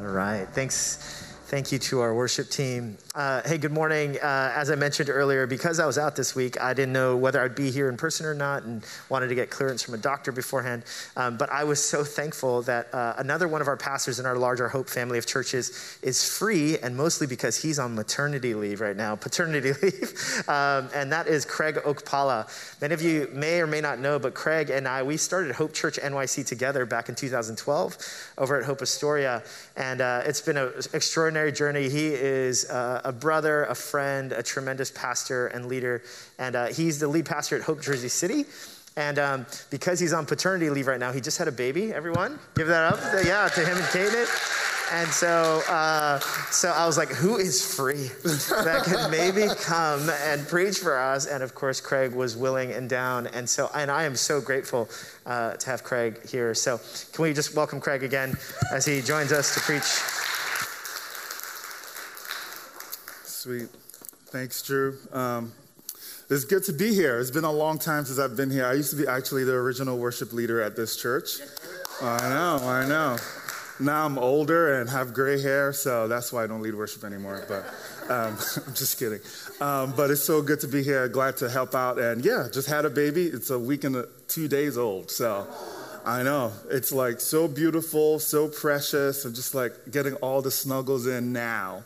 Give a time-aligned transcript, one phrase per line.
[0.00, 0.46] All right.
[0.52, 1.33] Thanks.
[1.54, 2.98] Thank you to our worship team.
[3.14, 4.16] Uh, hey, good morning.
[4.20, 7.40] Uh, as I mentioned earlier, because I was out this week, I didn't know whether
[7.40, 10.32] I'd be here in person or not and wanted to get clearance from a doctor
[10.32, 10.82] beforehand.
[11.16, 14.36] Um, but I was so thankful that uh, another one of our pastors in our
[14.36, 18.96] larger Hope family of churches is free, and mostly because he's on maternity leave right
[18.96, 20.48] now, paternity leave.
[20.48, 22.50] um, and that is Craig Okpala.
[22.80, 25.72] Many of you may or may not know, but Craig and I, we started Hope
[25.72, 27.96] Church NYC together back in 2012
[28.38, 29.44] over at Hope Astoria.
[29.76, 31.88] And uh, it's been an extraordinary journey.
[31.88, 36.02] He is uh, a brother, a friend, a tremendous pastor and leader.
[36.38, 38.44] And uh, he's the lead pastor at Hope Jersey City.
[38.96, 41.92] And um, because he's on paternity leave right now, he just had a baby.
[41.92, 43.00] Everyone, give that up.
[43.24, 44.28] Yeah, to him and Kate.
[44.92, 46.18] And so, uh,
[46.50, 51.26] so I was like, who is free that could maybe come and preach for us?
[51.26, 53.26] And of course, Craig was willing and down.
[53.28, 54.88] And so, and I am so grateful
[55.26, 56.54] uh, to have Craig here.
[56.54, 56.78] So,
[57.12, 58.36] can we just welcome Craig again
[58.72, 60.33] as he joins us to preach?
[63.44, 63.68] Sweet.
[64.28, 64.96] Thanks, Drew.
[65.12, 65.52] Um,
[66.30, 67.20] it's good to be here.
[67.20, 68.64] It's been a long time since I've been here.
[68.64, 71.40] I used to be actually the original worship leader at this church.
[72.00, 73.18] I know, I know
[73.80, 77.44] now I'm older and have gray hair, so that's why I don't lead worship anymore.
[77.46, 77.66] But
[78.10, 79.20] um, I'm just kidding.
[79.60, 81.06] Um, but it's so good to be here.
[81.08, 81.98] Glad to help out.
[81.98, 83.26] And yeah, just had a baby.
[83.26, 85.10] It's a week and a, two days old.
[85.10, 85.46] So
[86.06, 89.26] I know it's like so beautiful, so precious.
[89.26, 91.84] I'm just like getting all the snuggles in now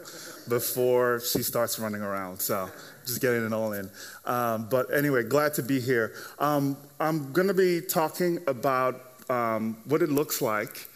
[0.48, 2.40] before she starts running around.
[2.40, 2.70] So
[3.06, 3.90] just getting it all in.
[4.24, 6.14] Um, but anyway, glad to be here.
[6.38, 10.88] Um, I'm going to be talking about um, what it looks like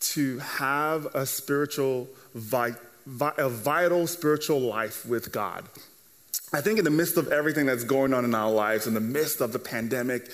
[0.00, 2.74] to have a spiritual, vi-
[3.06, 5.64] vi- a vital spiritual life with God.
[6.52, 9.00] I think in the midst of everything that's going on in our lives, in the
[9.00, 10.30] midst of the pandemic,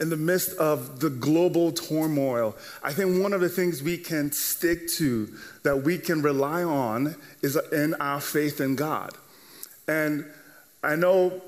[0.00, 4.32] in the midst of the global turmoil, I think one of the things we can
[4.32, 5.28] stick to,
[5.62, 9.10] that we can rely on, is in our faith in God.
[9.86, 10.24] And
[10.82, 11.42] I know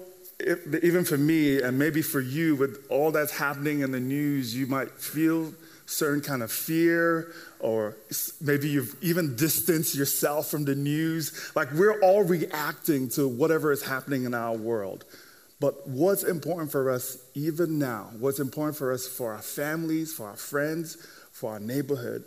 [0.82, 4.66] even for me, and maybe for you, with all that's happening in the news, you
[4.66, 5.52] might feel
[5.86, 7.96] certain kind of fear or
[8.40, 11.52] maybe you've even distanced yourself from the news.
[11.54, 15.04] Like we're all reacting to whatever is happening in our world.
[15.62, 20.26] But what's important for us even now, what's important for us for our families, for
[20.26, 20.96] our friends,
[21.30, 22.24] for our neighborhood,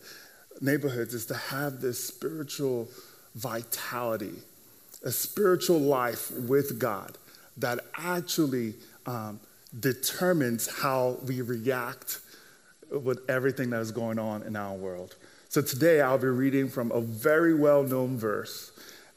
[0.62, 2.88] neighborhoods is to have this spiritual
[3.36, 4.36] vitality,
[5.04, 7.18] a spiritual life with God
[7.58, 8.76] that actually
[9.06, 9.42] um,
[9.78, 12.22] determines how we react
[12.90, 15.18] with everything that is going on in our world.
[15.50, 18.72] So today I'll be reading from a very well known verse,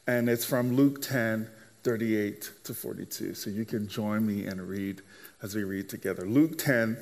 [0.07, 1.49] and it's from Luke 10
[1.83, 3.33] 38 to 42.
[3.33, 5.01] So you can join me and read
[5.41, 6.25] as we read together.
[6.25, 6.97] Luke 10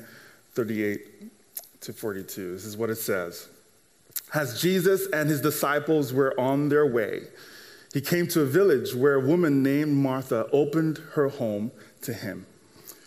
[0.54, 1.30] 38
[1.82, 2.52] to 42.
[2.52, 3.48] This is what it says.
[4.34, 7.22] As Jesus and his disciples were on their way,
[7.94, 11.70] he came to a village where a woman named Martha opened her home
[12.02, 12.46] to him.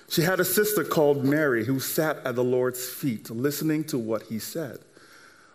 [0.10, 4.24] She had a sister called Mary who sat at the Lord's feet listening to what
[4.24, 4.80] he said.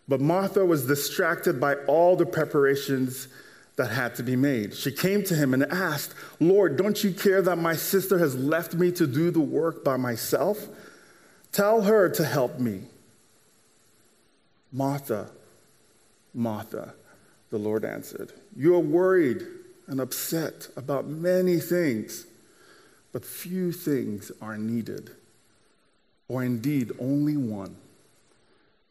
[0.08, 3.28] But Martha was distracted by all the preparations
[3.76, 4.74] that had to be made.
[4.74, 8.74] She came to him and asked, Lord, don't you care that my sister has left
[8.74, 10.66] me to do the work by myself?
[11.52, 12.82] Tell her to help me.
[14.72, 15.30] Martha,
[16.34, 16.94] Martha,
[17.50, 19.42] the Lord answered, You are worried
[19.86, 22.26] and upset about many things
[23.16, 25.10] but few things are needed,
[26.28, 27.74] or indeed only one.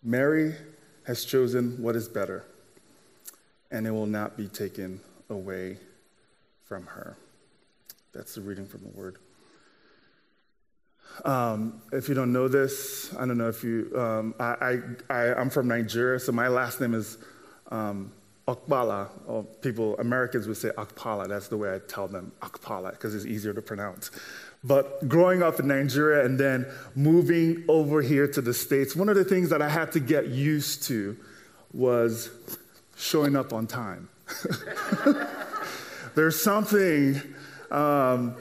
[0.01, 0.55] Mary
[1.05, 2.43] has chosen what is better,
[3.75, 5.77] and it will not be taken away
[6.63, 7.17] from her.
[8.13, 9.17] That's the reading from the word.
[11.25, 15.49] Um, if you don't know this, I don't know if you, um, I, I, am
[15.49, 17.17] from Nigeria, so my last name is
[17.69, 18.13] um,
[18.47, 21.27] or people, Americans would say Akpala.
[21.27, 24.09] That's the way I tell them, Akpala, because it's easier to pronounce.
[24.63, 26.65] But growing up in Nigeria and then
[26.95, 30.27] moving over here to the States, one of the things that I had to get
[30.27, 31.17] used to
[31.73, 32.29] was
[32.95, 34.09] showing up on time.
[36.15, 37.21] There's something
[37.71, 38.35] um,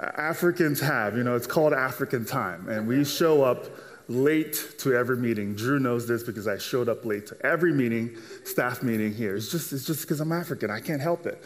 [0.00, 3.66] Africans have, you know, it's called African time, and we show up
[4.08, 5.54] late to every meeting.
[5.54, 9.36] Drew knows this because I showed up late to every meeting, staff meeting here.
[9.36, 10.70] It's just it's just because I'm African.
[10.70, 11.42] I can't help it.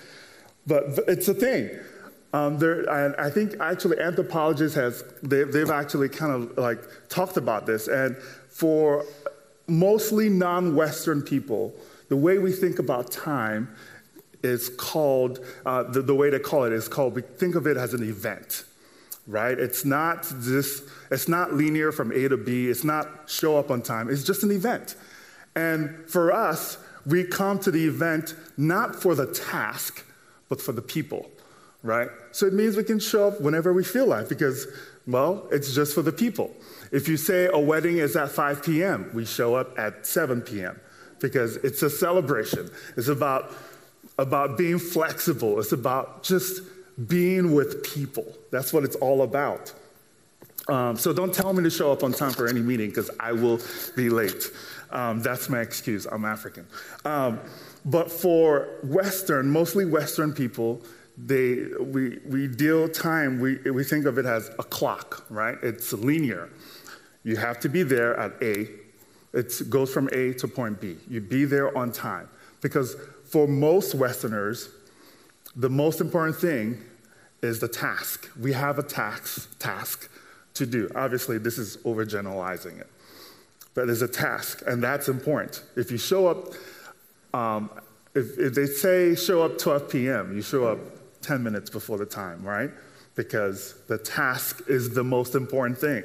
[0.66, 1.70] But it's a thing.
[2.32, 7.37] Um, there, I, I, think actually anthropologists has they, they've actually kind of like talked
[7.37, 8.16] about this, and
[8.50, 9.04] for
[9.69, 11.75] mostly non-Western people,
[12.08, 13.75] the way we think about time
[14.43, 17.76] is called uh, the, the way to call it is called we think of it
[17.76, 18.64] as an event
[19.26, 19.58] right?
[19.58, 23.82] It's not this, it's not linear from A to B, it's not show up on
[23.82, 24.94] time, it's just an event.
[25.55, 30.05] And for us, we come to the event not for the task,
[30.49, 31.31] but for the people,
[31.82, 32.08] right?
[32.32, 34.67] So it means we can show up whenever we feel like because,
[35.06, 36.53] well, it's just for the people.
[36.93, 40.81] If you say a wedding is at 5 p.m., we show up at 7 p.m.
[41.20, 42.70] because it's a celebration.
[42.96, 43.52] It's about,
[44.18, 46.62] about being flexible, it's about just
[47.08, 48.26] being with people.
[48.50, 49.72] That's what it's all about.
[50.68, 53.32] Um, so don't tell me to show up on time for any meeting because I
[53.32, 53.60] will
[53.94, 54.50] be late.
[54.90, 56.06] Um, that's my excuse.
[56.06, 56.66] I'm African.
[57.04, 57.40] Um,
[57.84, 60.82] but for Western, mostly Western people,
[61.16, 65.56] they, we, we deal time, we, we think of it as a clock, right?
[65.62, 66.50] It's linear.
[67.22, 68.69] You have to be there at A.
[69.36, 70.96] It goes from A to point B.
[71.08, 72.28] You be there on time.
[72.62, 72.96] Because
[73.26, 74.70] for most Westerners,
[75.54, 76.80] the most important thing
[77.42, 78.30] is the task.
[78.40, 80.10] We have a task, task
[80.54, 80.90] to do.
[80.94, 82.88] Obviously, this is overgeneralizing it,
[83.74, 85.62] but there's a task, and that's important.
[85.76, 86.54] If you show up,
[87.34, 87.70] um,
[88.14, 90.78] if, if they say show up 12 p.m., you show up
[91.20, 92.70] 10 minutes before the time, right?
[93.14, 96.04] Because the task is the most important thing.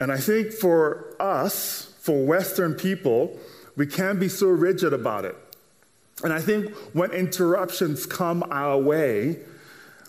[0.00, 3.38] And I think for us, for Western people,
[3.76, 5.36] we can't be so rigid about it.
[6.22, 9.38] And I think when interruptions come our way,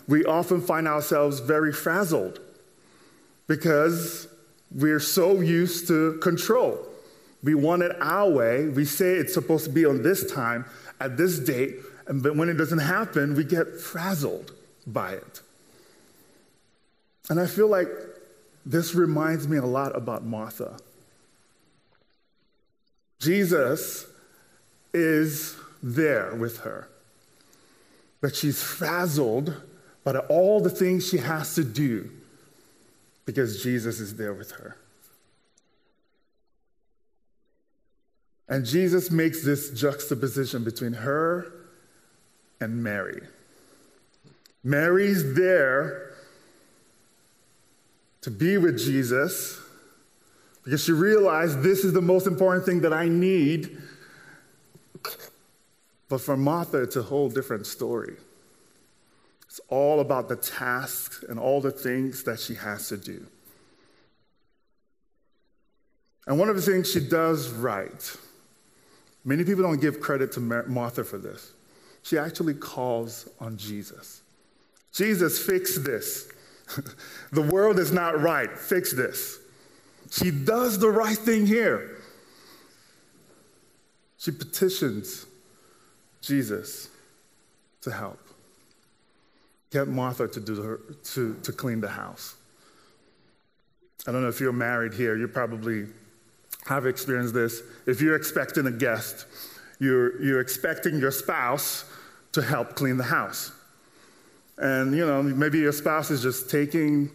[0.08, 2.40] we often find ourselves very frazzled
[3.46, 4.28] because
[4.72, 6.86] we're so used to control.
[7.42, 8.68] We want it our way.
[8.68, 10.64] We say it's supposed to be on this time,
[11.00, 11.76] at this date,
[12.06, 14.52] and but when it doesn't happen, we get frazzled
[14.86, 15.40] by it.
[17.28, 17.88] And I feel like
[18.64, 20.78] this reminds me a lot about Martha.
[23.18, 24.06] Jesus
[24.92, 26.88] is there with her,
[28.20, 29.54] but she's frazzled
[30.04, 32.10] by all the things she has to do
[33.26, 34.76] because Jesus is there with her.
[38.48, 41.52] And Jesus makes this juxtaposition between her
[42.60, 43.22] and Mary.
[44.64, 46.09] Mary's there
[48.22, 49.60] to be with Jesus
[50.64, 53.78] because she realized this is the most important thing that I need.
[56.08, 58.16] But for Martha, it's a whole different story.
[59.46, 63.26] It's all about the tasks and all the things that she has to do.
[66.26, 68.16] And one of the things she does right,
[69.24, 71.52] many people don't give credit to Martha for this.
[72.02, 74.22] She actually calls on Jesus.
[74.92, 76.30] Jesus, fix this.
[77.32, 78.50] the world is not right.
[78.56, 79.38] Fix this.
[80.10, 81.98] She does the right thing here.
[84.18, 85.26] She petitions
[86.20, 86.88] Jesus
[87.82, 88.18] to help.
[89.70, 90.80] Get Martha to, do her,
[91.14, 92.34] to, to clean the house.
[94.06, 95.86] I don't know if you're married here, you probably
[96.66, 97.62] have experienced this.
[97.86, 99.26] If you're expecting a guest,
[99.78, 101.84] you're, you're expecting your spouse
[102.32, 103.52] to help clean the house.
[104.58, 107.10] And, you know, maybe your spouse is just taking,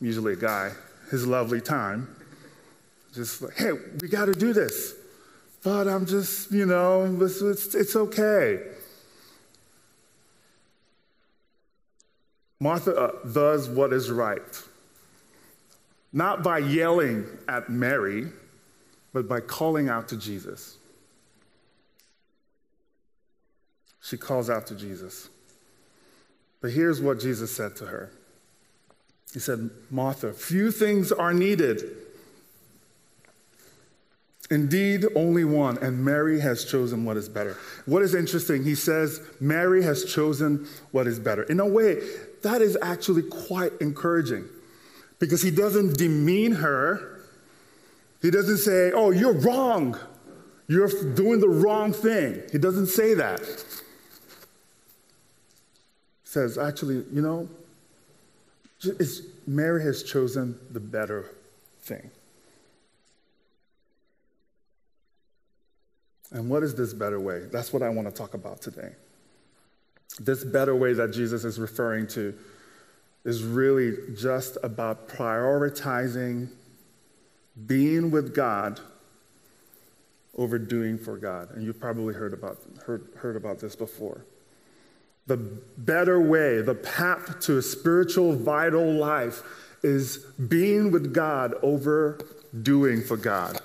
[0.00, 0.72] usually a guy,
[1.10, 2.14] his lovely time.
[3.14, 4.94] Just like, hey, we got to do this.
[5.62, 8.60] But I'm just, you know, it's, it's, it's okay.
[12.60, 14.40] Martha uh, does what is right,
[16.12, 18.28] not by yelling at Mary,
[19.12, 20.76] but by calling out to Jesus.
[24.02, 25.28] She calls out to Jesus.
[26.64, 28.10] But here's what Jesus said to her
[29.34, 31.82] He said, Martha, few things are needed.
[34.50, 37.58] Indeed, only one, and Mary has chosen what is better.
[37.84, 41.42] What is interesting, he says, Mary has chosen what is better.
[41.42, 42.00] In a way,
[42.42, 44.46] that is actually quite encouraging
[45.18, 47.20] because he doesn't demean her.
[48.22, 49.98] He doesn't say, Oh, you're wrong.
[50.66, 52.40] You're doing the wrong thing.
[52.52, 53.42] He doesn't say that.
[56.34, 57.48] Says, Actually, you know,
[59.46, 61.30] Mary has chosen the better
[61.82, 62.10] thing.
[66.32, 67.44] And what is this better way?
[67.52, 68.96] That's what I want to talk about today.
[70.18, 72.34] This better way that Jesus is referring to
[73.24, 76.48] is really just about prioritizing
[77.64, 78.80] being with God
[80.36, 81.50] over doing for God.
[81.54, 84.24] And you've probably heard about, heard, heard about this before.
[85.26, 85.36] The
[85.78, 89.42] better way, the path to a spiritual, vital life
[89.82, 92.18] is being with God over
[92.62, 93.60] doing for God.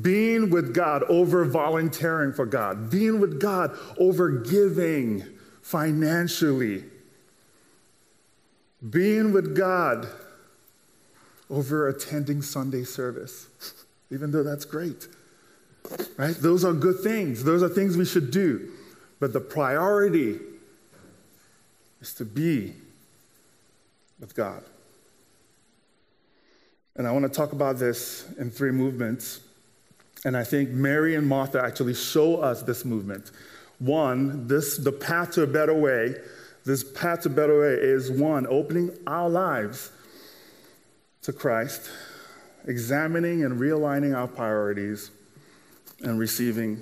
[0.00, 2.90] Being with God over volunteering for God.
[2.90, 5.24] Being with God over giving
[5.60, 6.84] financially.
[8.88, 10.08] Being with God
[11.50, 13.46] over attending Sunday service,
[14.10, 15.06] even though that's great.
[16.16, 16.34] Right?
[16.34, 17.44] Those are good things.
[17.44, 18.70] Those are things we should do.
[19.20, 20.38] But the priority
[22.02, 22.74] is to be
[24.20, 24.62] with God.
[26.96, 29.40] And I want to talk about this in three movements.
[30.24, 33.30] And I think Mary and Martha actually show us this movement.
[33.78, 36.16] One, this the path to a better way.
[36.64, 39.90] This path to a better way is one, opening our lives
[41.22, 41.90] to Christ,
[42.66, 45.10] examining and realigning our priorities,
[46.02, 46.80] and receiving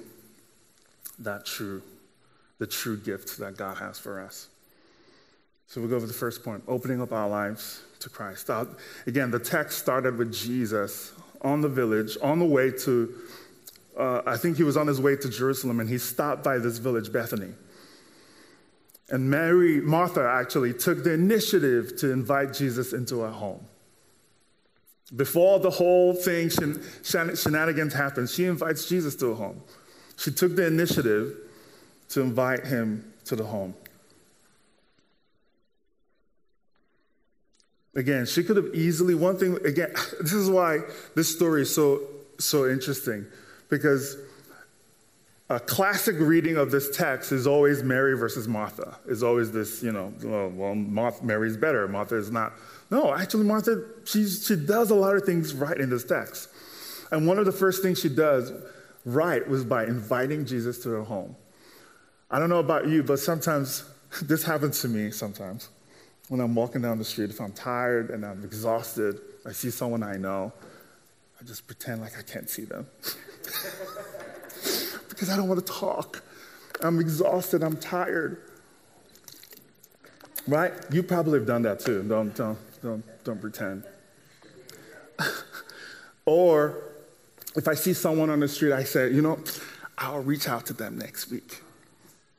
[1.18, 1.82] that true,
[2.58, 4.49] the true gift that God has for us.
[5.70, 8.50] So we'll go over the first point opening up our lives to Christ.
[9.06, 11.12] Again, the text started with Jesus
[11.42, 13.14] on the village, on the way to,
[13.96, 16.78] uh, I think he was on his way to Jerusalem, and he stopped by this
[16.78, 17.52] village, Bethany.
[19.10, 23.64] And Mary, Martha actually took the initiative to invite Jesus into her home.
[25.14, 29.62] Before the whole thing, shen- shen- shenanigans happened, she invites Jesus to her home.
[30.16, 31.36] She took the initiative
[32.08, 33.76] to invite him to the home.
[37.94, 40.80] Again, she could have easily, one thing, again, this is why
[41.14, 42.02] this story is so,
[42.38, 43.26] so interesting,
[43.68, 44.16] because
[45.48, 48.96] a classic reading of this text is always Mary versus Martha.
[49.06, 50.14] Is always this, you know,
[50.54, 52.52] well, Martha, Mary's better, Martha is not.
[52.90, 56.48] No, actually, Martha, she, she does a lot of things right in this text.
[57.10, 58.52] And one of the first things she does
[59.04, 61.34] right was by inviting Jesus to her home.
[62.30, 63.82] I don't know about you, but sometimes
[64.22, 65.68] this happens to me sometimes
[66.30, 70.04] when I'm walking down the street, if I'm tired and I'm exhausted, I see someone
[70.04, 70.52] I know,
[71.40, 72.86] I just pretend like I can't see them.
[75.08, 76.22] because I don't want to talk.
[76.82, 78.42] I'm exhausted, I'm tired.
[80.46, 80.72] Right?
[80.92, 82.04] You probably have done that too.
[82.04, 83.82] Don't, don't, don't, don't pretend.
[86.26, 86.78] or
[87.56, 89.40] if I see someone on the street, I say, you know,
[89.98, 91.60] I'll reach out to them next week.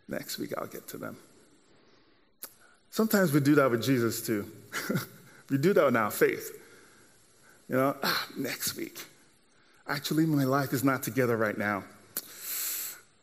[0.08, 1.18] Next week, I'll get to them.
[2.92, 4.46] Sometimes we do that with Jesus too.
[5.50, 6.58] we do that in our faith.
[7.68, 9.00] You know, ah, next week.
[9.88, 11.84] Actually, my life is not together right now.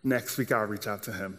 [0.03, 1.39] Next week, I'll reach out to him.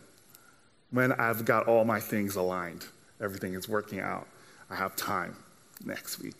[0.91, 2.85] When I've got all my things aligned,
[3.19, 4.27] everything is working out,
[4.69, 5.35] I have time
[5.83, 6.35] next week.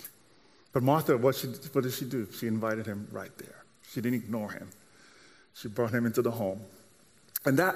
[0.73, 2.27] But Martha, what, she, what did she do?
[2.31, 3.63] She invited him right there.
[3.91, 4.69] She didn't ignore him.
[5.55, 6.61] She brought him into the home.
[7.45, 7.75] And that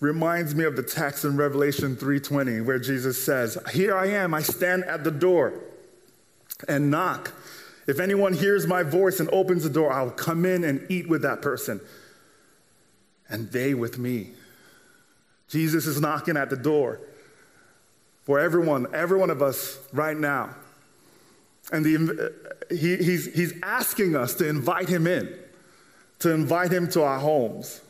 [0.00, 4.42] reminds me of the text in Revelation 3:20 where Jesus says, "Here I am, I
[4.42, 5.52] stand at the door
[6.66, 7.32] and knock.
[7.86, 11.22] If anyone hears my voice and opens the door, I'll come in and eat with
[11.22, 11.80] that person
[13.28, 14.34] and they with me."
[15.48, 17.00] Jesus is knocking at the door
[18.22, 20.54] for everyone, every one of us right now.
[21.72, 22.32] And the,
[22.70, 25.36] he, he's, he's asking us to invite him in,
[26.20, 27.80] to invite him to our homes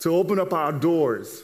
[0.00, 1.42] to open up our doors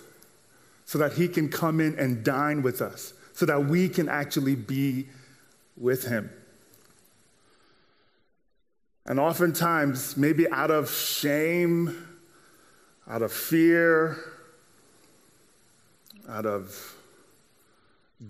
[0.84, 4.54] so that He can come in and dine with us, so that we can actually
[4.54, 5.08] be
[5.76, 6.30] with Him.
[9.06, 12.08] And oftentimes, maybe out of shame,
[13.08, 14.16] out of fear,
[16.28, 16.96] out of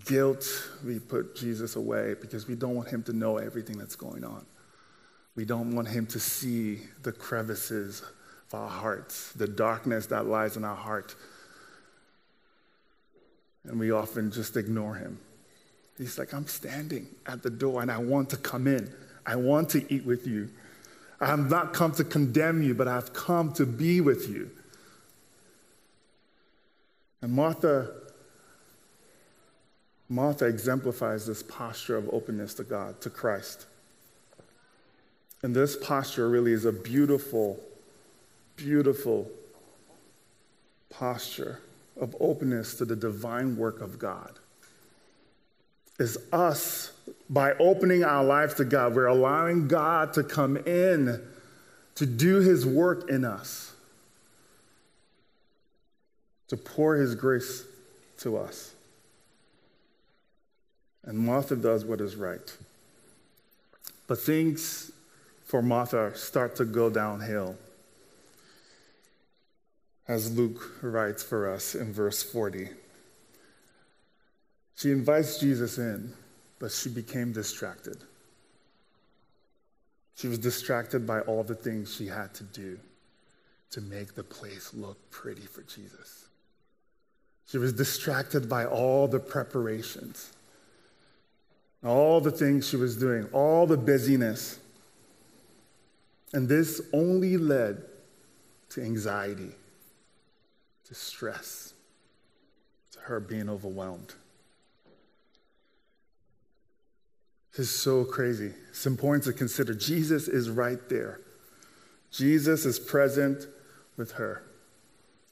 [0.05, 0.45] guilt,
[0.83, 4.45] we put Jesus away because we don't want him to know everything that's going on.
[5.35, 8.03] We don't want him to see the crevices
[8.53, 11.15] our hearts, the darkness that lies in our heart.
[13.65, 15.19] And we often just ignore him.
[15.97, 18.93] He's like, I'm standing at the door and I want to come in.
[19.25, 20.49] I want to eat with you.
[21.21, 24.49] I have not come to condemn you, but I've come to be with you.
[27.21, 27.89] And Martha,
[30.09, 33.65] Martha exemplifies this posture of openness to God, to Christ.
[35.41, 37.59] And this posture really is a beautiful
[38.55, 39.29] beautiful
[40.89, 41.59] posture
[41.99, 44.39] of openness to the divine work of God
[45.99, 46.91] is us
[47.29, 51.21] by opening our lives to God, we're allowing God to come in
[51.95, 53.73] to do his work in us,
[56.47, 57.63] to pour his grace
[58.19, 58.73] to us.
[61.03, 62.55] And Martha does what is right.
[64.07, 64.91] But things
[65.45, 67.55] for Martha start to go downhill
[70.07, 72.69] as Luke writes for us in verse 40.
[74.75, 76.13] She invites Jesus in,
[76.59, 77.97] but she became distracted.
[80.15, 82.79] She was distracted by all the things she had to do
[83.71, 86.27] to make the place look pretty for Jesus.
[87.47, 90.31] She was distracted by all the preparations,
[91.83, 94.59] all the things she was doing, all the busyness.
[96.33, 97.83] And this only led
[98.69, 99.51] to anxiety,
[100.87, 101.73] to stress,
[102.91, 104.13] to her being overwhelmed.
[107.55, 108.51] This is so crazy.
[108.69, 109.73] It's important to consider.
[109.75, 111.19] Jesus is right there.
[112.11, 113.47] Jesus is present
[113.95, 114.43] with her.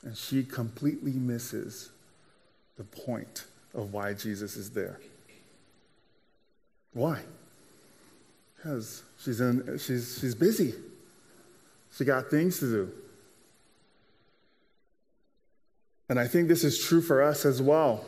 [0.03, 1.89] And she completely misses
[2.77, 4.99] the point of why Jesus is there.
[6.93, 7.21] Why?
[8.55, 10.73] Because she's, in, she's, she's busy.
[11.95, 12.91] She got things to do.
[16.11, 18.03] And I think this is true for us as well,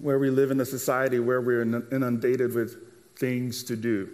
[0.00, 2.74] where we live in a society where we're inundated with
[3.16, 4.08] things to do,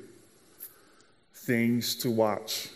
[1.33, 2.69] things to watch.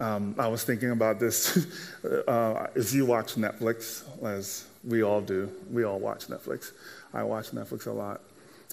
[0.00, 1.68] Um, I was thinking about this.
[2.26, 6.72] uh, if you watch Netflix, as we all do, we all watch Netflix.
[7.14, 8.22] I watch Netflix a lot.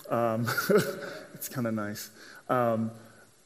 [0.09, 0.49] Um,
[1.35, 2.09] it's kind of nice.
[2.49, 2.89] Um,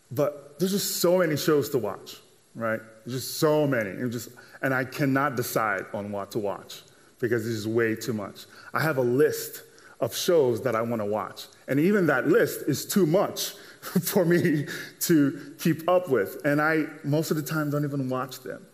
[0.09, 2.15] but there's just so many shows to watch,
[2.55, 2.79] right?
[3.07, 3.89] Just so many.
[3.89, 4.29] And, just,
[4.61, 6.81] and I cannot decide on what to watch
[7.19, 8.45] because there's way too much.
[8.73, 9.63] I have a list
[9.99, 11.45] of shows that I want to watch.
[11.67, 13.51] And even that list is too much
[14.03, 14.65] for me
[15.01, 16.41] to keep up with.
[16.43, 18.65] And I, most of the time, don't even watch them.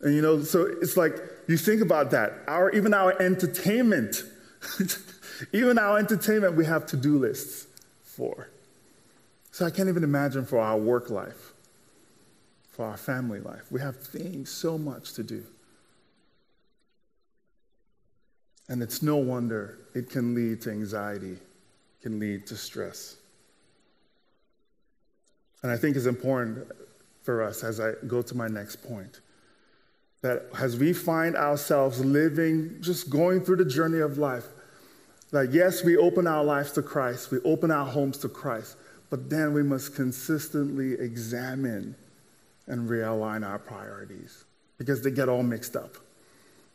[0.00, 1.16] And you know, so it's like
[1.48, 2.32] you think about that.
[2.46, 4.22] Our, even our entertainment,
[5.52, 7.66] even our entertainment, we have to do lists
[8.02, 8.48] for.
[9.50, 11.52] So I can't even imagine for our work life,
[12.78, 13.72] for our family life.
[13.72, 15.42] We have things, so much to do.
[18.68, 21.38] And it's no wonder it can lead to anxiety,
[22.02, 23.16] can lead to stress.
[25.64, 26.70] And I think it's important
[27.24, 29.22] for us as I go to my next point
[30.20, 34.46] that as we find ourselves living, just going through the journey of life,
[35.32, 38.76] that yes, we open our lives to Christ, we open our homes to Christ,
[39.10, 41.96] but then we must consistently examine
[42.68, 44.44] and realign our priorities
[44.76, 45.96] because they get all mixed up.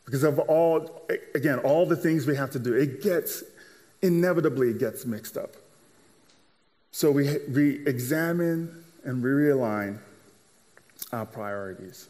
[0.04, 3.42] Because of all, again, all the things we have to do, it gets,
[4.02, 5.54] inevitably, it gets mixed up.
[6.90, 9.98] So we, we examine and we realign
[11.12, 12.08] our priorities.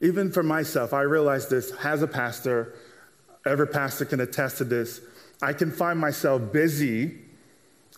[0.00, 2.74] Even for myself, I realize this as a pastor,
[3.44, 5.00] every pastor can attest to this.
[5.42, 7.18] I can find myself busy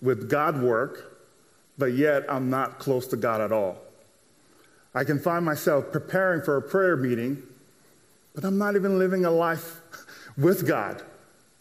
[0.01, 1.21] with God work,
[1.79, 3.77] but yet I'm not close to God at all.
[4.95, 7.43] I can find myself preparing for a prayer meeting,
[8.35, 9.81] but I'm not even living a life
[10.37, 11.03] with God.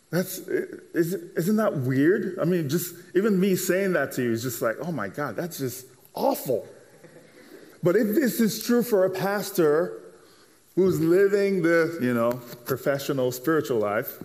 [0.09, 2.37] That's, isn't that weird?
[2.39, 5.37] I mean, just even me saying that to you is just like, oh my God,
[5.37, 6.67] that's just awful.
[7.81, 10.01] But if this is true for a pastor
[10.75, 12.33] who's living the, you know,
[12.65, 14.21] professional spiritual life,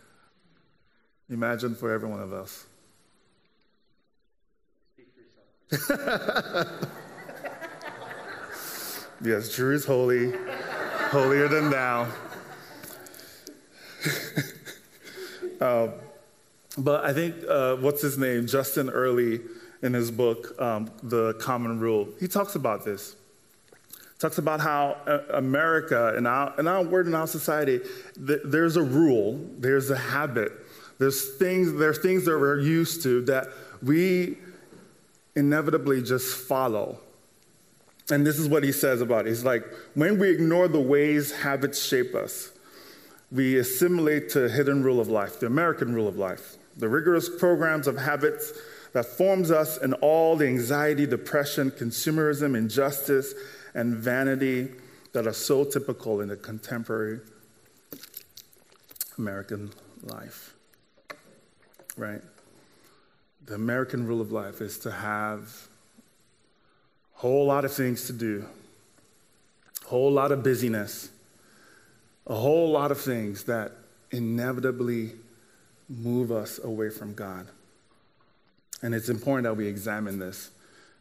[1.30, 2.66] imagine for every one of us.
[9.22, 10.32] yes, Drew is holy,
[11.10, 12.08] holier than thou.
[15.60, 15.88] uh,
[16.76, 18.46] but I think, uh, what's his name?
[18.46, 19.40] Justin Earley
[19.82, 22.08] in his book, um, The Common Rule.
[22.20, 23.16] He talks about this.
[24.18, 27.80] Talks about how uh, America and our, and our word in our society,
[28.26, 30.52] th- there's a rule, there's a habit,
[30.98, 33.46] there's things, there's things that we're used to that
[33.80, 34.38] we
[35.36, 36.98] inevitably just follow.
[38.10, 39.30] And this is what he says about it.
[39.30, 42.52] He's like, when we ignore the ways habits shape us,
[43.30, 47.86] we assimilate to hidden rule of life, the American rule of life, the rigorous programs
[47.86, 48.52] of habits
[48.94, 53.34] that forms us in all the anxiety, depression, consumerism, injustice,
[53.74, 54.68] and vanity
[55.12, 57.20] that are so typical in the contemporary
[59.18, 59.70] American
[60.02, 60.54] life.
[61.96, 62.22] Right?
[63.44, 65.68] The American rule of life is to have
[67.18, 68.44] whole lot of things to do,
[69.84, 71.10] whole lot of busyness,
[72.28, 73.72] a whole lot of things that
[74.12, 75.10] inevitably
[75.88, 77.48] move us away from God.
[78.82, 80.50] And it's important that we examine this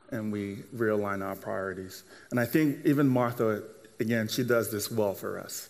[0.10, 2.04] and we realign our priorities.
[2.32, 3.62] And I think even Martha,
[4.00, 5.70] again, she does this well for us.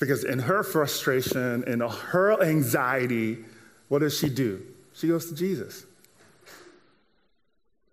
[0.00, 3.44] Because in her frustration, in her anxiety,
[3.86, 4.60] what does she do?
[4.92, 5.86] She goes to Jesus.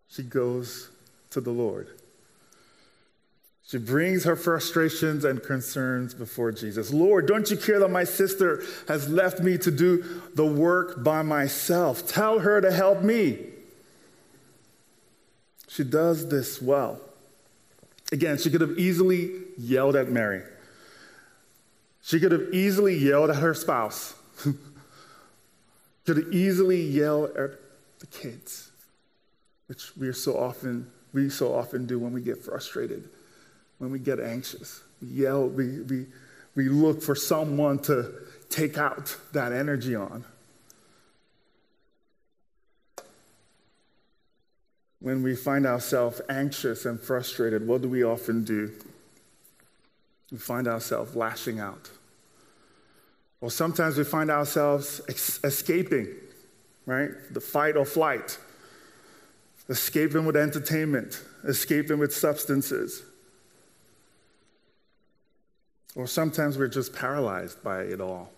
[0.10, 0.90] She goes
[1.38, 1.88] to the Lord.
[3.68, 6.92] She brings her frustrations and concerns before Jesus.
[6.92, 11.22] Lord, don't you care that my sister has left me to do the work by
[11.22, 12.08] myself?
[12.08, 13.46] Tell her to help me.
[15.68, 17.00] She does this well.
[18.12, 20.42] Again, she could have easily yelled at Mary.
[22.02, 24.16] She could have easily yelled at her spouse.
[24.44, 24.54] She
[26.06, 27.52] could have easily yelled at
[28.00, 28.72] the kids,
[29.68, 33.10] which we are so often we so often do when we get frustrated,
[33.78, 34.82] when we get anxious.
[35.02, 36.06] We yell, we, we,
[36.56, 38.12] we look for someone to
[38.50, 40.26] take out that energy on.
[45.00, 48.72] When we find ourselves anxious and frustrated, what do we often do?
[50.32, 51.90] We find ourselves lashing out.
[53.40, 56.08] Or sometimes we find ourselves ex- escaping,
[56.86, 57.12] right?
[57.32, 58.38] The fight or flight,
[59.70, 63.04] escaping with entertainment, escaping with substances.
[65.96, 68.30] Or sometimes we're just paralyzed by it all,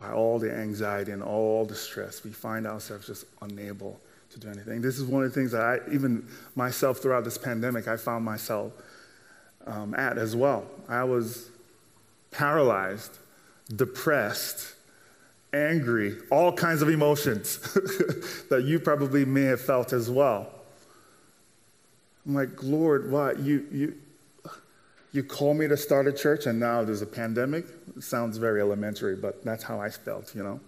[0.00, 2.24] by all the anxiety and all the stress.
[2.24, 4.80] We find ourselves just unable to do anything.
[4.80, 8.24] This is one of the things that I, even myself throughout this pandemic, I found
[8.24, 8.72] myself
[9.66, 10.66] um, at as well.
[10.88, 11.50] I was
[12.30, 13.18] paralyzed,
[13.76, 14.74] depressed,
[15.52, 17.58] angry, all kinds of emotions
[18.50, 20.48] that you probably may have felt as well.
[22.26, 23.40] I'm like, Lord, what?
[23.40, 23.94] You, you,
[25.12, 27.66] you call me to start a church and now there's a pandemic?
[27.96, 30.60] It sounds very elementary, but that's how I felt, you know?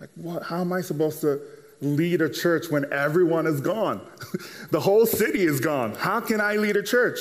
[0.00, 0.44] Like, what?
[0.44, 1.40] How am I supposed to
[1.80, 4.00] lead a church when everyone is gone?
[4.70, 5.94] the whole city is gone.
[5.94, 7.18] How can I lead a church?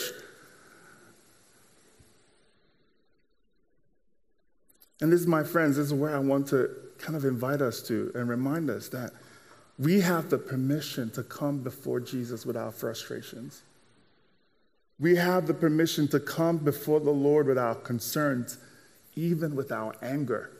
[4.99, 7.81] And this is my friends, this is where I want to kind of invite us
[7.83, 9.11] to and remind us that
[9.79, 13.61] we have the permission to come before Jesus with our frustrations.
[14.99, 18.57] We have the permission to come before the Lord with our concerns,
[19.15, 20.51] even with our anger.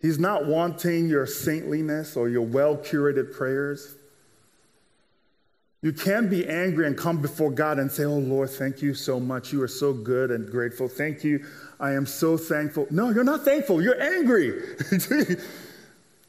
[0.00, 3.94] He's not wanting your saintliness or your well curated prayers.
[5.84, 9.20] You can be angry and come before God and say, Oh Lord, thank you so
[9.20, 9.52] much.
[9.52, 10.88] You are so good and grateful.
[10.88, 11.44] Thank you.
[11.78, 12.86] I am so thankful.
[12.90, 13.82] No, you're not thankful.
[13.82, 14.62] You're angry.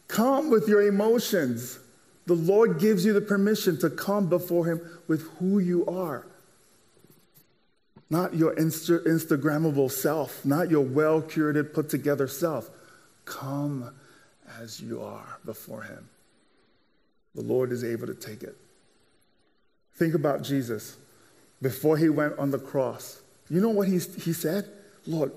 [0.10, 1.80] come with your emotions.
[2.26, 6.28] The Lord gives you the permission to come before Him with who you are.
[8.10, 12.70] Not your Insta- Instagrammable self, not your well curated, put together self.
[13.24, 13.96] Come
[14.60, 16.10] as you are before Him.
[17.36, 18.58] The Lord is able to take it.
[19.95, 20.97] Think about Jesus
[21.62, 23.21] before he went on the cross.
[23.49, 24.69] You know what he, he said?
[25.08, 25.31] Lord,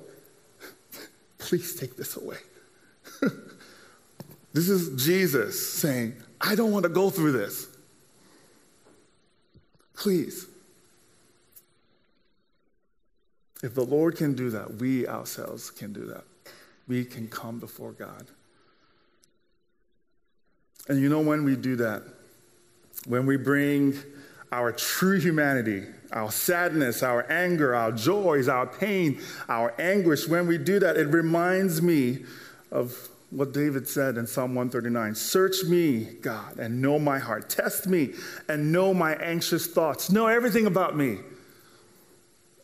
[1.38, 2.38] please take this away.
[4.52, 7.68] this is Jesus saying, I don't want to go through this.
[9.94, 10.46] Please.
[13.62, 16.24] If the Lord can do that, we ourselves can do that.
[16.86, 18.26] We can come before God.
[20.88, 22.02] And you know when we do that?
[23.06, 23.94] When we bring
[24.52, 30.58] our true humanity, our sadness, our anger, our joys, our pain, our anguish, when we
[30.58, 32.24] do that, it reminds me
[32.70, 37.50] of what David said in Psalm 139 Search me, God, and know my heart.
[37.50, 38.14] Test me
[38.48, 40.10] and know my anxious thoughts.
[40.10, 41.18] Know everything about me.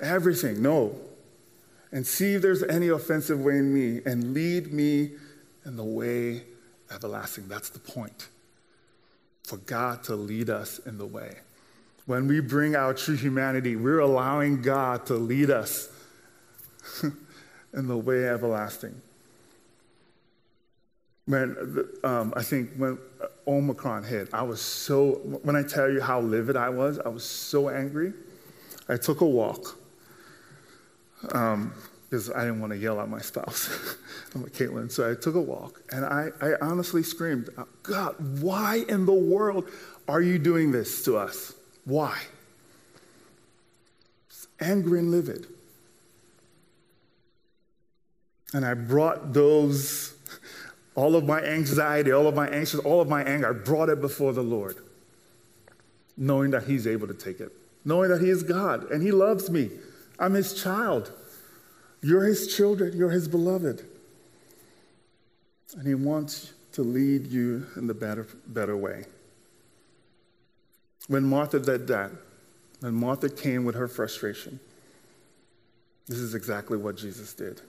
[0.01, 0.99] Everything, know.
[1.93, 5.13] And see if there's any offensive way in me, and lead me
[5.65, 6.43] in the way
[6.93, 7.47] everlasting.
[7.47, 8.29] That's the point.
[9.45, 11.37] For God to lead us in the way.
[12.07, 15.89] When we bring our true humanity, we're allowing God to lead us
[17.03, 19.01] in the way everlasting.
[21.27, 21.57] Man,
[22.05, 22.99] um, I think when
[23.47, 25.13] Omicron hit, I was so,
[25.43, 28.13] when I tell you how livid I was, I was so angry.
[28.89, 29.79] I took a walk
[31.33, 31.73] um,
[32.05, 33.97] because I didn't want to yell at my spouse,
[34.35, 34.93] I'm like, Caitlin.
[34.93, 37.49] So I took a walk and I, I honestly screamed,
[37.83, 39.71] God, why in the world
[40.07, 41.55] are you doing this to us?
[41.85, 42.19] Why?
[44.61, 45.47] Angry and livid.
[48.53, 50.15] And I brought those,
[50.95, 54.01] all of my anxiety, all of my anxious, all of my anger, I brought it
[54.01, 54.77] before the Lord,
[56.17, 57.51] knowing that He's able to take it,
[57.85, 59.71] knowing that He is God and He loves me.
[60.19, 61.13] I'm His child.
[62.01, 63.85] You're His children, you're His beloved.
[65.77, 69.07] And He wants to lead you in the better, better way.
[71.09, 72.11] When Martha did that,
[72.81, 74.61] when Martha came with her frustration,
[76.07, 77.61] this is exactly what Jesus did.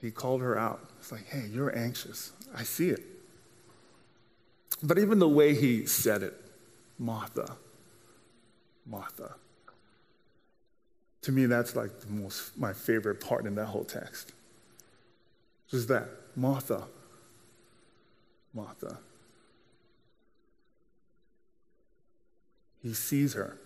[0.00, 0.80] He called her out.
[0.98, 2.32] It's like, hey, you're anxious.
[2.54, 3.02] I see it.
[4.82, 6.34] But even the way he said it,
[6.98, 7.56] Martha,
[8.86, 9.34] Martha.
[11.22, 14.32] To me, that's like the most my favorite part in that whole text.
[15.70, 16.84] Just that, Martha,
[18.52, 18.98] Martha.
[22.84, 23.56] He sees her,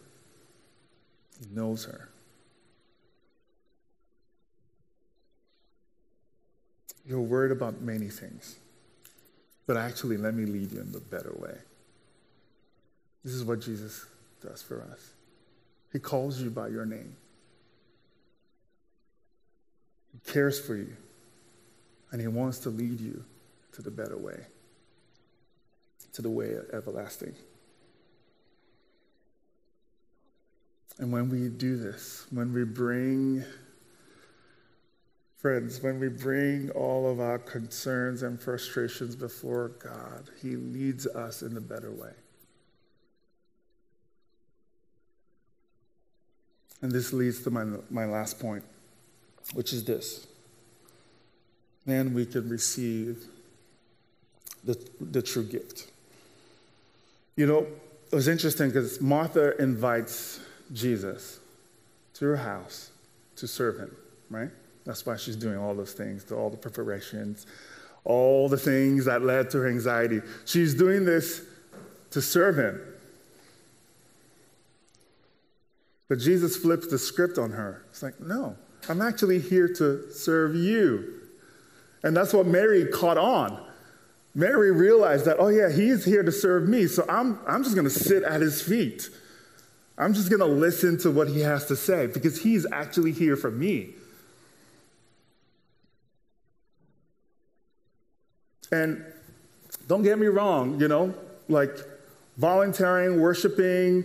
[1.41, 2.09] he knows her.
[7.05, 8.57] You're worried about many things.
[9.67, 11.55] but actually, let me lead you in the better way.
[13.23, 14.07] This is what Jesus
[14.41, 15.11] does for us.
[15.93, 17.17] He calls you by your name,
[20.13, 20.97] He cares for you,
[22.13, 23.25] and He wants to lead you
[23.73, 24.41] to the better way,
[26.13, 27.35] to the way of everlasting.
[30.99, 33.45] And when we do this, when we bring,
[35.37, 41.43] friends, when we bring all of our concerns and frustrations before God, He leads us
[41.43, 42.13] in the better way.
[46.83, 48.65] And this leads to my, my last point,
[49.55, 50.27] which is this.
[51.87, 53.25] Then we can receive
[54.65, 55.91] the, the true gift.
[57.37, 57.67] You know,
[58.11, 60.41] it was interesting because Martha invites
[60.73, 61.41] Jesus
[62.15, 62.91] to her house
[63.37, 63.95] to serve him,
[64.31, 64.51] right?
[64.85, 67.47] That's why she's doing all those things, all the preparations,
[68.05, 70.23] all the things that led to her anxiety.
[70.45, 71.43] She's doing this
[72.11, 72.81] to serve him.
[76.09, 77.85] But Jesus flips the script on her.
[77.91, 78.57] It's like, no,
[78.89, 81.21] I'm actually here to serve you.
[82.03, 83.63] And that's what Mary caught on.
[84.35, 87.89] Mary realized that, oh, yeah, he's here to serve me, so I'm, I'm just going
[87.89, 89.11] to sit at his feet.
[89.99, 93.37] I'm just going to listen to what he has to say because he's actually here
[93.37, 93.91] for me.
[98.71, 99.05] And
[99.89, 101.15] don't get me wrong, you know,
[101.49, 101.77] like
[102.37, 104.05] volunteering, worshiping,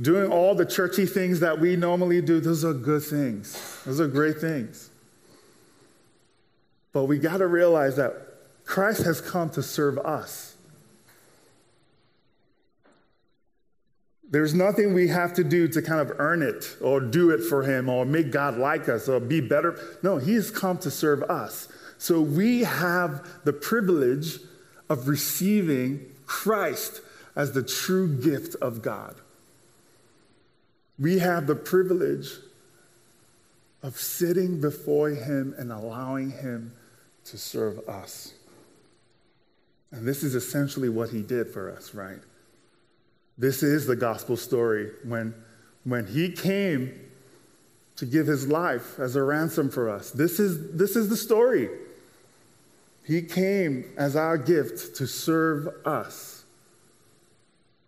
[0.00, 3.80] doing all the churchy things that we normally do, those are good things.
[3.84, 4.90] Those are great things.
[6.92, 8.14] But we got to realize that
[8.64, 10.51] Christ has come to serve us.
[14.32, 17.62] There's nothing we have to do to kind of earn it or do it for
[17.62, 19.78] him or make God like us or be better.
[20.02, 21.68] No, he's come to serve us.
[21.98, 24.38] So we have the privilege
[24.88, 27.02] of receiving Christ
[27.36, 29.16] as the true gift of God.
[30.98, 32.30] We have the privilege
[33.82, 36.72] of sitting before him and allowing him
[37.26, 38.32] to serve us.
[39.90, 42.20] And this is essentially what he did for us, right?
[43.38, 45.34] This is the gospel story when,
[45.84, 46.92] when he came
[47.96, 50.10] to give his life as a ransom for us.
[50.10, 51.68] This is, this is the story.
[53.04, 56.44] He came as our gift to serve us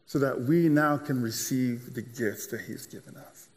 [0.07, 3.49] so that we now can receive the gifts that he's given us.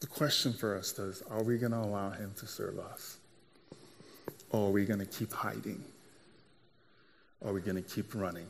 [0.00, 3.16] The question for us is are we going to allow him to serve us?
[4.50, 5.82] Or are we going to keep hiding?
[7.40, 8.46] Or are we going to keep running?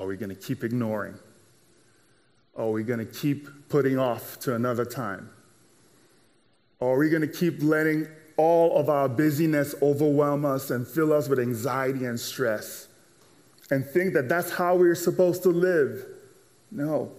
[0.00, 1.14] Are we going to keep ignoring?
[2.56, 5.28] Are we going to keep putting off to another time?
[6.80, 8.08] Or are we going to keep letting
[8.38, 12.88] all of our busyness overwhelm us and fill us with anxiety and stress
[13.70, 16.06] and think that that's how we're supposed to live?
[16.70, 17.12] No.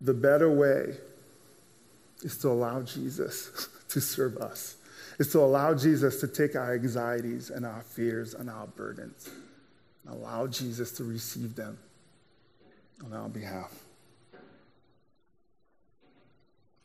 [0.00, 0.94] The better way
[2.22, 4.76] is to allow Jesus to serve us,
[5.18, 9.28] is to allow Jesus to take our anxieties and our fears and our burdens
[10.08, 11.78] allow Jesus to receive them
[13.04, 13.72] on our behalf.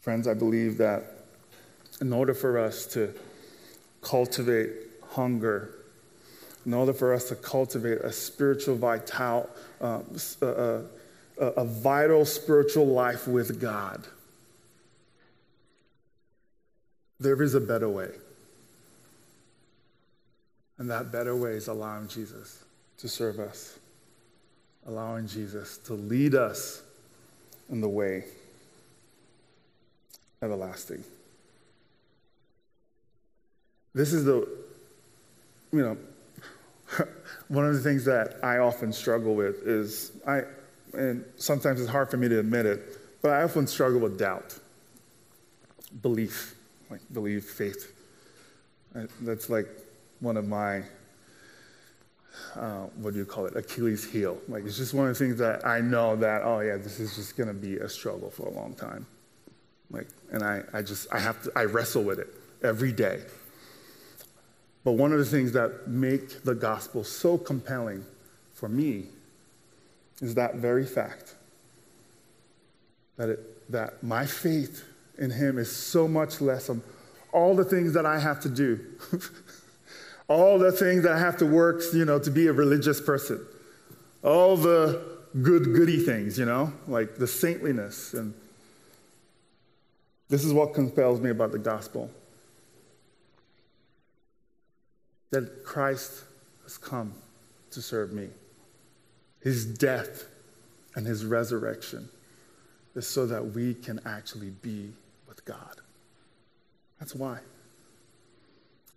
[0.01, 1.03] Friends, I believe that
[2.01, 3.13] in order for us to
[4.01, 4.71] cultivate
[5.09, 5.75] hunger,
[6.65, 9.49] in order for us to cultivate a spiritual vital,
[9.81, 10.01] uh,
[10.41, 10.81] a, a,
[11.45, 14.05] a vital spiritual life with God,
[17.19, 18.11] there is a better way.
[20.77, 22.64] And that better way is allowing Jesus
[22.97, 23.77] to serve us,
[24.85, 26.81] allowing Jesus to lead us
[27.69, 28.25] in the way
[30.41, 31.03] everlasting.
[33.93, 34.47] This is the,
[35.71, 35.97] you know,
[37.47, 40.43] one of the things that I often struggle with is I,
[40.93, 44.57] and sometimes it's hard for me to admit it, but I often struggle with doubt,
[46.01, 46.55] belief,
[46.89, 47.91] like belief, faith.
[49.21, 49.67] That's like
[50.19, 50.83] one of my
[52.55, 54.37] uh, what do you call it, Achilles heel.
[54.47, 57.15] Like it's just one of the things that I know that, oh yeah, this is
[57.15, 59.05] just gonna be a struggle for a long time.
[59.91, 62.27] Like, and I, I just, I have to, I wrestle with it
[62.63, 63.21] every day.
[64.83, 68.05] But one of the things that make the gospel so compelling
[68.53, 69.07] for me
[70.21, 71.35] is that very fact
[73.17, 74.83] that, it, that my faith
[75.17, 76.83] in him is so much less of
[77.31, 78.79] all the things that I have to do
[80.27, 83.45] all the things that I have to work, you know, to be a religious person,
[84.23, 88.13] all the good goody things, you know, like the saintliness.
[88.13, 88.33] And
[90.29, 92.09] this is what compels me about the gospel.
[95.35, 96.23] that Christ
[96.63, 97.13] has come
[97.71, 98.29] to serve me.
[99.41, 100.23] His death
[100.95, 102.07] and his resurrection
[102.95, 104.91] is so that we can actually be
[105.27, 105.81] with God.
[106.99, 107.39] That's why.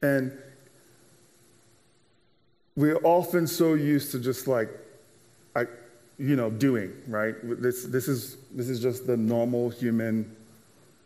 [0.01, 0.33] And
[2.79, 4.69] we're often so used to just like,
[5.57, 5.65] I,
[6.17, 7.35] you know, doing, right?
[7.43, 10.37] This, this, is, this is just the normal human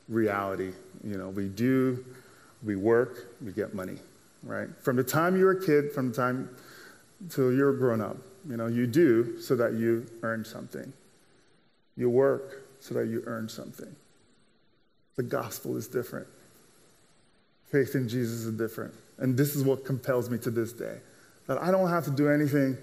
[0.07, 0.73] reality.
[1.03, 2.05] You know, we do,
[2.63, 3.97] we work, we get money,
[4.43, 4.69] right?
[4.83, 6.51] From the time you're a kid, from the time
[7.31, 10.93] till you're grown up, you know, you do so that you earn something.
[11.97, 13.97] You work so that you earn something.
[15.17, 16.27] The gospel is different.
[17.71, 18.93] Faith in Jesus is different.
[19.17, 20.99] And this is what compels me to this day
[21.47, 22.77] that I don't have to do anything.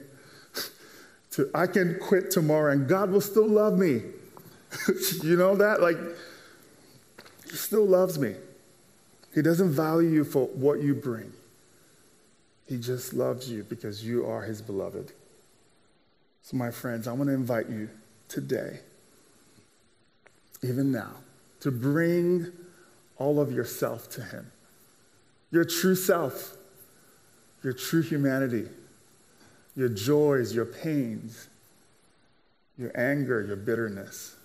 [1.32, 4.02] To, I can quit tomorrow and God will still love me.
[5.24, 5.82] you know that?
[5.82, 5.98] Like,
[7.50, 8.36] He still loves me.
[9.34, 11.32] He doesn't value you for what you bring,
[12.67, 15.13] He just loves you because you are His beloved.
[16.41, 17.89] So, my friends, I want to invite you
[18.28, 18.80] today,
[20.63, 21.12] even now,
[21.60, 22.48] to bring
[23.17, 24.52] all of yourself to Him.
[25.52, 26.56] Your true self,
[27.63, 28.67] your true humanity,
[29.76, 31.48] your joys, your pains,
[32.78, 34.36] your anger, your bitterness.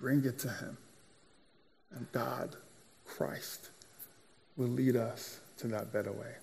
[0.00, 0.76] Bring it to Him.
[1.94, 2.56] And God,
[3.04, 3.68] Christ,
[4.56, 6.34] will lead us to that better way.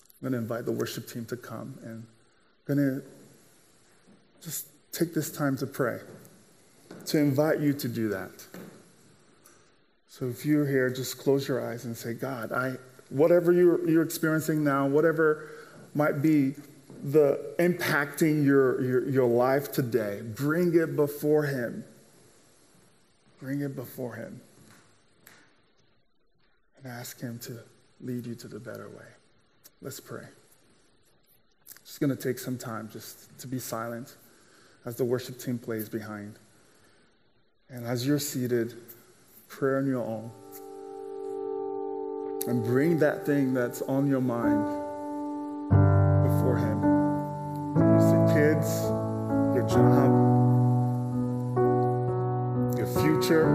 [0.00, 2.04] I'm going to invite the worship team to come and
[2.68, 3.06] I'm going to
[4.42, 6.00] just take this time to pray,
[7.06, 8.30] to invite you to do that.
[10.08, 12.76] So if you're here, just close your eyes and say, God, I,
[13.10, 15.48] whatever you're, you're experiencing now, whatever
[15.94, 16.54] might be
[17.02, 21.84] the impacting your, your, your life today, bring it before Him.
[23.40, 24.40] Bring it before Him.
[26.76, 27.58] And ask Him to
[28.00, 29.06] lead you to the better way.
[29.82, 30.24] Let's pray.
[31.84, 34.16] Just going to take some time just to be silent
[34.84, 36.38] as the worship team plays behind.
[37.68, 38.74] And as you're seated,
[39.48, 40.30] prayer on your own.
[42.46, 44.64] And bring that thing that's on your mind
[46.22, 46.82] before Him.
[47.76, 47.96] Your
[48.28, 48.82] kids,
[49.54, 50.10] your job,
[52.76, 53.46] your future,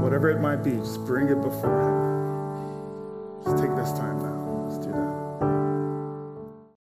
[0.00, 3.44] whatever it might be, just bring it before Him.
[3.44, 4.25] Just take this time